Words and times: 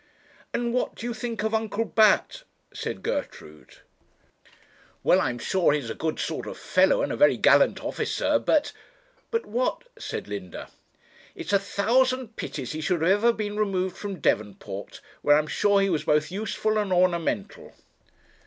'And 0.51 0.73
what 0.73 0.95
do 0.95 1.05
you 1.05 1.13
think 1.13 1.43
of 1.43 1.53
Uncle 1.53 1.85
Bat?' 1.85 2.41
said 2.73 3.03
Gertrude. 3.03 3.75
'Well, 5.03 5.21
I 5.21 5.29
am 5.29 5.37
sure 5.37 5.73
he's 5.73 5.91
a 5.91 5.93
good 5.93 6.19
sort 6.19 6.47
of 6.47 6.57
fellow, 6.57 7.03
and 7.03 7.11
a 7.11 7.15
very, 7.15 7.37
gallant 7.37 7.83
officer, 7.85 8.39
but' 8.39 8.73
'But 9.29 9.45
what?' 9.45 9.83
said 9.99 10.27
Linda. 10.27 10.69
'It's 11.35 11.53
a 11.53 11.59
thousand 11.59 12.35
pities 12.35 12.71
he 12.71 12.81
should 12.81 13.01
have 13.03 13.11
ever 13.11 13.31
been 13.31 13.57
removed 13.57 13.95
from 13.95 14.19
Devonport, 14.19 15.01
where 15.21 15.35
I 15.35 15.37
am 15.37 15.45
sure 15.45 15.79
he 15.79 15.89
was 15.91 16.03
both 16.05 16.31
useful 16.31 16.79
and 16.79 16.91
ornamental.' 16.91 17.75